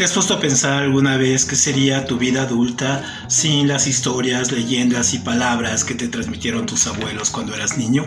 ¿Te 0.00 0.04
has 0.04 0.12
puesto 0.12 0.32
a 0.32 0.40
pensar 0.40 0.82
alguna 0.82 1.18
vez 1.18 1.44
qué 1.44 1.56
sería 1.56 2.06
tu 2.06 2.16
vida 2.16 2.44
adulta 2.44 3.04
sin 3.28 3.68
las 3.68 3.86
historias, 3.86 4.50
leyendas 4.50 5.12
y 5.12 5.18
palabras 5.18 5.84
que 5.84 5.94
te 5.94 6.08
transmitieron 6.08 6.64
tus 6.64 6.86
abuelos 6.86 7.28
cuando 7.28 7.54
eras 7.54 7.76
niño? 7.76 8.06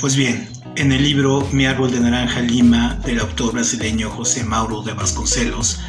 Pues 0.00 0.16
bien, 0.16 0.48
en 0.76 0.90
el 0.90 1.02
libro 1.02 1.46
Mi 1.52 1.66
árbol 1.66 1.90
de 1.90 2.00
naranja 2.00 2.40
lima 2.40 2.98
del 3.04 3.20
autor 3.20 3.52
brasileño 3.52 4.08
José 4.08 4.42
Mauro 4.42 4.80
de 4.80 4.94
Vasconcelos, 4.94 5.80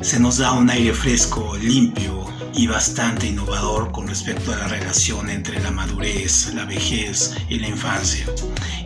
se 0.00 0.18
nos 0.18 0.38
da 0.38 0.52
un 0.52 0.70
aire 0.70 0.94
fresco, 0.94 1.58
limpio 1.58 2.24
y 2.54 2.66
bastante 2.66 3.26
innovador 3.26 3.92
con 3.92 4.08
respecto 4.08 4.50
a 4.50 4.56
la 4.56 4.68
relación 4.68 5.28
entre 5.28 5.60
la 5.60 5.72
madurez, 5.72 6.54
la 6.54 6.64
vejez 6.64 7.34
y 7.50 7.58
la 7.58 7.68
infancia, 7.68 8.24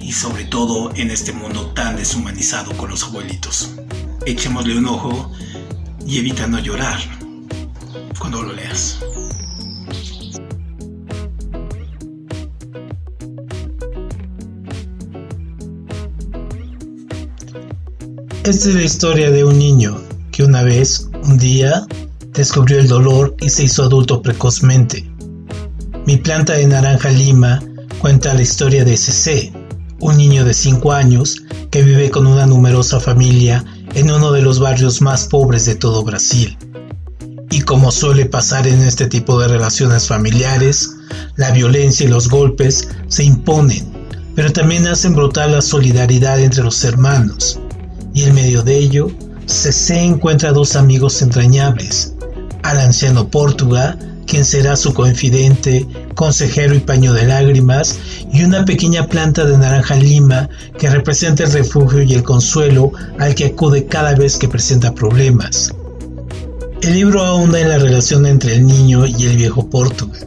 y 0.01 0.11
sobre 0.11 0.45
todo 0.45 0.93
en 0.97 1.13
este 1.13 1.31
mundo 1.31 1.67
tan 1.67 1.95
deshumanizado 1.95 2.77
con 2.77 2.91
los 2.91 3.05
abuelitos. 3.05 3.77
Echémosle 4.27 4.77
un 4.77 4.87
ojo 4.87 5.31
y 6.09 6.17
evita 6.17 6.47
no 6.47 6.59
llorar 6.59 6.99
cuando 8.19 8.43
lo 8.43 8.55
leas. 8.55 8.99
Esta 18.45 18.69
es 18.71 18.75
la 18.75 18.83
historia 18.83 19.31
de 19.31 19.45
un 19.45 19.59
niño 19.59 20.01
que 20.33 20.45
una 20.45 20.63
vez, 20.63 21.11
un 21.25 21.37
día, 21.37 21.87
descubrió 22.33 22.79
el 22.79 22.89
dolor 22.89 23.37
y 23.43 23.51
se 23.51 23.65
hizo 23.65 23.83
adulto 23.83 24.23
precozmente. 24.23 25.07
Mi 26.07 26.17
planta 26.17 26.55
de 26.55 26.67
naranja 26.67 27.11
lima 27.11 27.63
cuenta 28.01 28.33
la 28.33 28.41
historia 28.41 28.83
de 28.83 28.97
CC, 28.97 29.53
un 30.01 30.17
niño 30.17 30.47
de 30.47 30.55
5 30.55 30.91
años 30.91 31.43
que 31.71 31.83
vive 31.83 32.11
con 32.11 32.27
una 32.27 32.47
numerosa 32.47 32.99
familia 32.99 33.63
en 33.95 34.11
uno 34.11 34.33
de 34.33 34.43
los 34.43 34.59
barrios 34.59 35.01
más 35.01 35.27
pobres 35.27 35.65
de 35.65 35.75
todo 35.75 36.03
Brasil. 36.03 36.57
Y 37.51 37.63
como 37.63 37.91
suele 37.91 38.27
pasar 38.27 38.67
en 38.67 38.83
este 38.83 39.07
tipo 39.07 39.41
de 39.41 39.49
relaciones 39.49 40.07
familiares, 40.07 40.91
la 41.37 41.51
violencia 41.51 42.07
y 42.07 42.09
los 42.09 42.29
golpes 42.29 42.89
se 43.09 43.25
imponen, 43.25 43.91
pero 44.35 44.53
también 44.53 44.87
hacen 44.87 45.15
brotar 45.15 45.51
la 45.51 45.63
solidaridad 45.63 46.39
entre 46.41 46.63
los 46.63 46.85
hermanos. 46.85 47.59
Y 48.13 48.25
en 48.25 48.35
medio 48.35 48.63
de 48.63 48.77
ello, 48.77 49.11
CC 49.47 50.05
encuentra 50.05 50.53
dos 50.53 50.77
amigos 50.77 51.23
entrañables, 51.23 52.15
al 52.63 52.81
anciano 52.81 53.29
Portuga, 53.29 53.99
quien 54.29 54.45
será 54.45 54.77
su 54.77 54.93
confidente, 54.95 55.87
consejero 56.15 56.75
y 56.75 56.81
paño 56.81 57.13
de 57.15 57.25
lágrimas, 57.25 57.99
y 58.33 58.45
una 58.45 58.65
pequeña 58.65 59.07
planta 59.07 59.45
de 59.45 59.57
naranja 59.57 59.97
lima 59.97 60.49
que 60.79 60.91
representa 60.91 61.45
el 61.45 61.53
refugio 61.53 62.03
y 62.03 62.13
el 62.13 62.23
consuelo 62.23 62.93
al 63.19 63.35
que 63.35 63.47
acude 63.47 63.87
cada 63.87 64.15
vez 64.15 64.37
que 64.37 64.49
presenta 64.49 64.95
problemas. 64.95 65.73
El 66.83 66.95
libro 66.95 67.25
ahonda 67.25 67.59
en 67.59 67.71
la 67.71 67.79
relación 67.79 68.27
entre 68.27 68.55
el 68.55 68.67
niño 68.67 69.07
y 69.07 69.25
el 69.25 69.37
viejo 69.37 69.69
Portuga, 69.69 70.21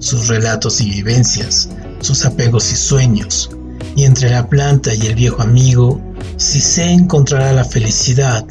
sus 0.00 0.28
relatos 0.28 0.80
y 0.80 0.90
vivencias, 0.90 1.70
sus 2.00 2.26
apegos 2.26 2.70
y 2.72 2.76
sueños, 2.76 3.50
y 3.96 4.04
entre 4.04 4.30
la 4.30 4.48
planta 4.48 4.94
y 4.94 5.06
el 5.06 5.14
viejo 5.14 5.42
amigo, 5.42 6.00
si 6.36 6.60
se 6.60 6.90
encontrará 6.90 7.52
la 7.52 7.64
felicidad, 7.64 8.44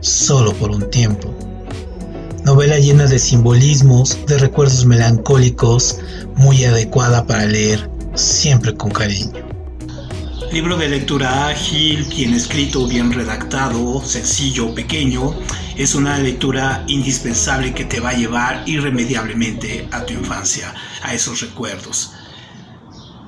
solo 0.00 0.52
por 0.54 0.70
un 0.70 0.90
tiempo. 0.90 1.34
Novela 2.48 2.78
llena 2.78 3.04
de 3.04 3.18
simbolismos, 3.18 4.24
de 4.24 4.38
recuerdos 4.38 4.86
melancólicos, 4.86 5.98
muy 6.34 6.64
adecuada 6.64 7.26
para 7.26 7.44
leer, 7.44 7.90
siempre 8.14 8.74
con 8.74 8.90
cariño. 8.90 9.34
Libro 10.50 10.78
de 10.78 10.88
lectura 10.88 11.48
ágil, 11.48 12.04
bien 12.04 12.32
escrito, 12.32 12.88
bien 12.88 13.12
redactado, 13.12 14.02
sencillo, 14.02 14.74
pequeño, 14.74 15.34
es 15.76 15.94
una 15.94 16.18
lectura 16.20 16.84
indispensable 16.88 17.74
que 17.74 17.84
te 17.84 18.00
va 18.00 18.10
a 18.10 18.16
llevar 18.16 18.62
irremediablemente 18.66 19.86
a 19.92 20.06
tu 20.06 20.14
infancia, 20.14 20.74
a 21.02 21.12
esos 21.12 21.42
recuerdos. 21.42 22.12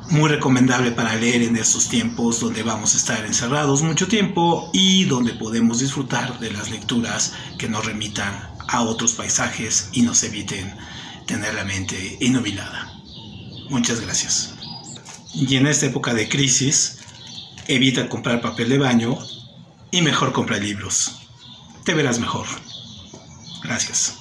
Muy 0.09 0.31
recomendable 0.31 0.93
para 0.93 1.15
leer 1.17 1.43
en 1.43 1.57
estos 1.57 1.91
tiempos 1.91 2.41
donde 2.41 2.63
vamos 2.63 2.95
a 2.95 2.97
estar 2.97 3.27
encerrados 3.27 3.83
mucho 3.83 4.09
tiempo 4.09 4.71
y 4.73 5.05
donde 5.05 5.35
podemos 5.35 5.81
disfrutar 5.81 6.41
de 6.41 6.51
las 6.51 6.71
lecturas 6.71 7.35
que 7.59 7.69
nos 7.69 7.85
remitan 7.85 8.60
a 8.71 8.83
otros 8.83 9.15
paisajes 9.15 9.89
y 9.93 10.03
nos 10.03 10.23
eviten 10.23 10.75
tener 11.27 11.55
la 11.55 11.65
mente 11.65 12.17
inubilada. 12.21 12.93
Muchas 13.69 14.01
gracias. 14.01 14.55
Y 15.35 15.57
en 15.57 15.67
esta 15.67 15.87
época 15.87 16.15
de 16.15 16.29
crisis, 16.29 16.99
evita 17.67 18.09
comprar 18.09 18.41
papel 18.41 18.69
de 18.69 18.79
baño 18.79 19.19
y 19.91 20.03
mejor 20.03 20.33
compra 20.33 20.59
libros. 20.59 21.29
Te 21.85 21.95
verás 21.95 22.19
mejor. 22.19 22.47
Gracias. 23.63 24.17